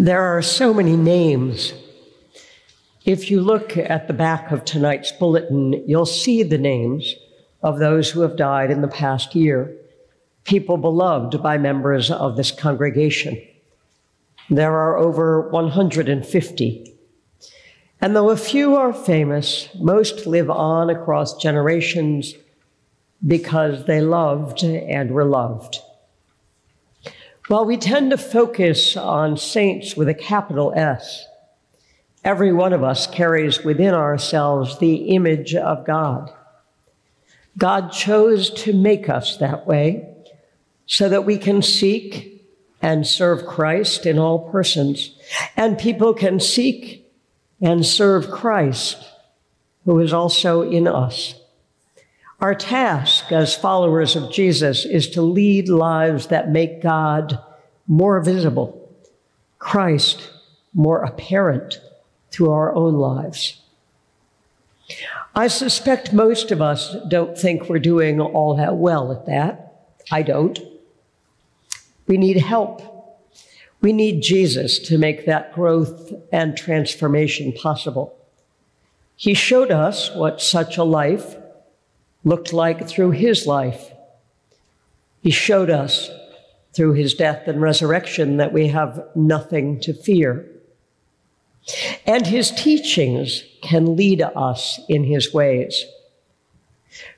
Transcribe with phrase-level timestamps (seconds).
[0.00, 1.72] There are so many names.
[3.04, 7.16] If you look at the back of tonight's bulletin, you'll see the names
[7.64, 9.76] of those who have died in the past year,
[10.44, 13.42] people beloved by members of this congregation.
[14.48, 16.94] There are over 150.
[18.00, 22.34] And though a few are famous, most live on across generations
[23.26, 25.80] because they loved and were loved.
[27.48, 31.26] While we tend to focus on saints with a capital S,
[32.22, 36.30] every one of us carries within ourselves the image of God.
[37.56, 40.14] God chose to make us that way
[40.84, 42.44] so that we can seek
[42.82, 45.18] and serve Christ in all persons,
[45.56, 47.10] and people can seek
[47.62, 49.02] and serve Christ,
[49.86, 51.34] who is also in us.
[52.40, 57.38] Our task as followers of Jesus is to lead lives that make God
[57.88, 58.92] more visible,
[59.58, 60.30] Christ
[60.72, 61.80] more apparent
[62.30, 63.60] through our own lives.
[65.34, 69.90] I suspect most of us don't think we're doing all that well at that.
[70.10, 70.58] I don't.
[72.06, 72.82] We need help.
[73.80, 78.16] We need Jesus to make that growth and transformation possible.
[79.16, 81.36] He showed us what such a life
[82.24, 83.92] looked like through his life.
[85.20, 86.10] He showed us
[86.72, 90.48] through his death and resurrection that we have nothing to fear.
[92.06, 95.84] And his teachings can lead us in his ways.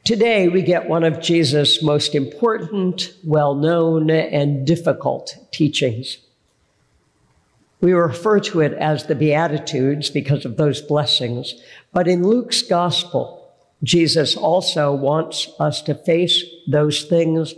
[0.05, 6.19] Today, we get one of Jesus' most important, well known, and difficult teachings.
[7.81, 11.55] We refer to it as the Beatitudes because of those blessings,
[11.93, 13.40] but in Luke's gospel,
[13.83, 17.55] Jesus also wants us to face those things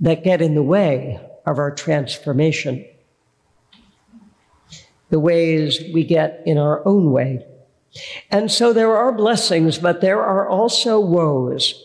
[0.00, 2.84] that get in the way of our transformation,
[5.10, 7.46] the ways we get in our own way.
[8.30, 11.80] And so there are blessings, but there are also woes.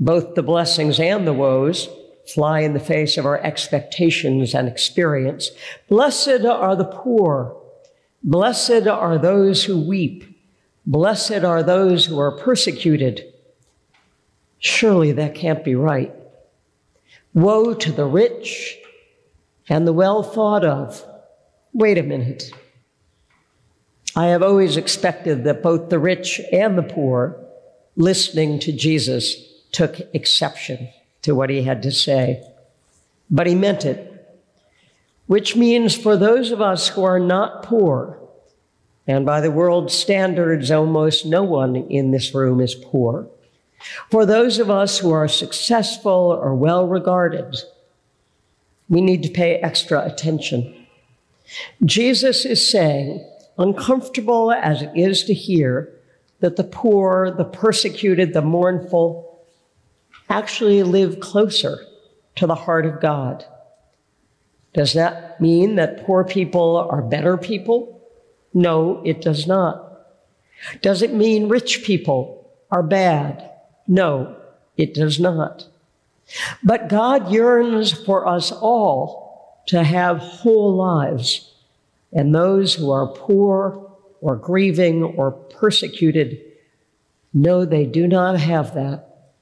[0.00, 1.88] Both the blessings and the woes
[2.32, 5.50] fly in the face of our expectations and experience.
[5.88, 7.56] Blessed are the poor.
[8.22, 10.24] Blessed are those who weep.
[10.88, 13.30] Blessed are those who are persecuted.
[14.58, 16.14] Surely that can't be right.
[17.34, 18.78] Woe to the rich
[19.68, 21.04] and the well thought of.
[21.74, 22.50] Wait a minute.
[24.16, 27.38] I have always expected that both the rich and the poor,
[27.94, 29.36] listening to Jesus,
[29.72, 30.88] took exception
[31.20, 32.42] to what he had to say.
[33.30, 34.40] But he meant it,
[35.26, 38.18] which means for those of us who are not poor,
[39.08, 43.26] and by the world's standards, almost no one in this room is poor.
[44.10, 47.56] For those of us who are successful or well regarded,
[48.88, 50.86] we need to pay extra attention.
[51.84, 53.26] Jesus is saying,
[53.56, 55.90] uncomfortable as it is to hear,
[56.40, 59.42] that the poor, the persecuted, the mournful
[60.28, 61.78] actually live closer
[62.36, 63.44] to the heart of God.
[64.74, 67.97] Does that mean that poor people are better people?
[68.52, 69.84] No, it does not.
[70.82, 73.50] Does it mean rich people are bad?
[73.86, 74.36] No,
[74.76, 75.66] it does not.
[76.62, 81.52] But God yearns for us all to have whole lives.
[82.12, 86.42] And those who are poor or grieving or persecuted
[87.32, 89.32] know they do not have that,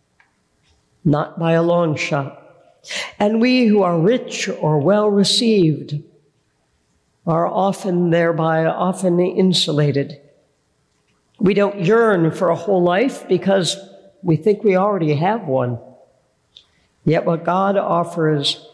[1.04, 2.42] not by a long shot.
[3.18, 6.02] And we who are rich or well received
[7.26, 10.20] are often thereby often insulated.
[11.38, 13.76] We don't yearn for a whole life because
[14.22, 15.78] we think we already have one.
[17.04, 18.66] Yet what God offers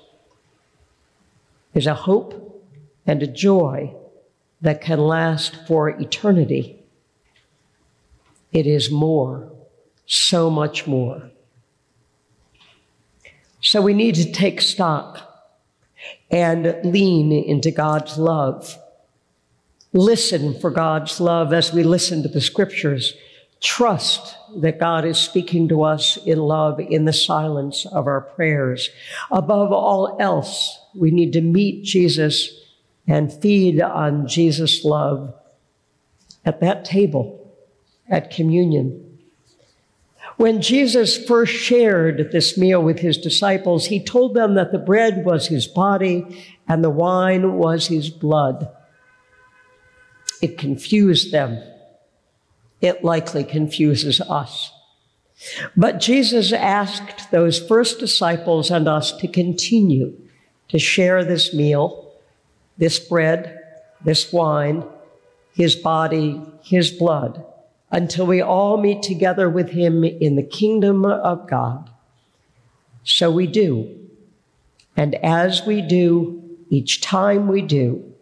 [1.75, 2.63] is a hope
[3.07, 3.95] and a joy
[4.61, 6.79] that can last for eternity.
[8.53, 9.51] It is more,
[10.07, 11.31] so much more.
[13.61, 15.32] So we need to take stock
[16.31, 18.79] and lean into God's love.
[19.93, 23.15] Listen for God's love as we listen to the scriptures.
[23.61, 28.91] Trust that God is speaking to us in love in the silence of our prayers.
[29.31, 32.59] Above all else, we need to meet Jesus
[33.07, 35.35] and feed on Jesus' love
[36.45, 37.55] at that table
[38.09, 39.12] at communion.
[40.37, 45.25] When Jesus first shared this meal with his disciples, he told them that the bread
[45.25, 48.69] was his body and the wine was his blood.
[50.41, 51.63] It confused them.
[52.81, 54.73] It likely confuses us.
[55.77, 60.17] But Jesus asked those first disciples and us to continue
[60.69, 62.03] to share this meal
[62.79, 63.61] this bread,
[64.05, 64.85] this wine,
[65.53, 67.45] his body, his blood,
[67.93, 71.91] until we all meet together with him in the kingdom of God.
[73.05, 74.09] So we do.
[74.97, 78.13] And as we do, each time we do,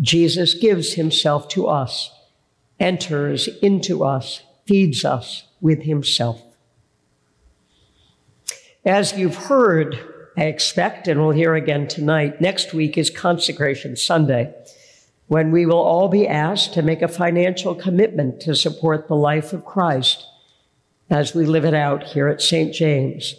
[0.00, 2.10] Jesus gives himself to us,
[2.80, 6.42] enters into us, feeds us with himself.
[8.84, 9.98] As you've heard,
[10.36, 14.52] I expect, and we'll hear again tonight, next week is Consecration Sunday,
[15.32, 19.54] when we will all be asked to make a financial commitment to support the life
[19.54, 20.26] of Christ
[21.08, 22.74] as we live it out here at St.
[22.74, 23.36] James.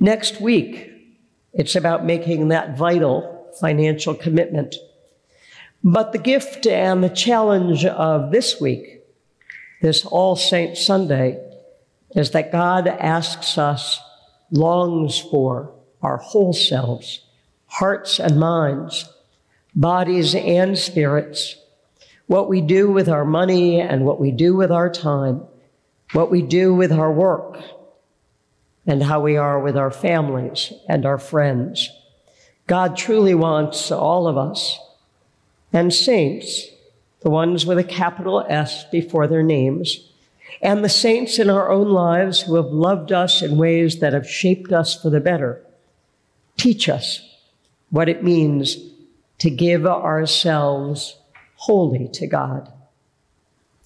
[0.00, 0.90] Next week,
[1.52, 4.74] it's about making that vital financial commitment.
[5.84, 9.04] But the gift and the challenge of this week,
[9.82, 11.40] this All Saints Sunday,
[12.16, 14.00] is that God asks us,
[14.50, 17.20] longs for our whole selves,
[17.66, 19.08] hearts and minds,
[19.76, 21.56] bodies and spirits,
[22.26, 25.42] what we do with our money and what we do with our time,
[26.12, 27.60] what we do with our work,
[28.86, 31.90] and how we are with our families and our friends.
[32.66, 34.78] God truly wants all of us
[35.72, 36.68] and saints,
[37.20, 40.08] the ones with a capital S before their names,
[40.62, 44.28] and the saints in our own lives who have loved us in ways that have
[44.28, 45.62] shaped us for the better.
[46.56, 47.20] Teach us
[47.90, 48.78] what it means
[49.38, 51.16] to give ourselves
[51.56, 52.72] wholly to God.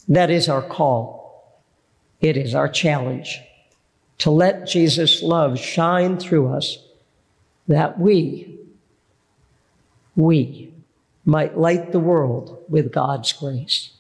[0.08, 1.61] That is our call.
[2.20, 3.41] It is our challenge
[4.20, 6.79] to let Jesus' love shine through us
[7.69, 8.58] that we,
[10.14, 10.73] we
[11.25, 13.93] might light the world with God's grace.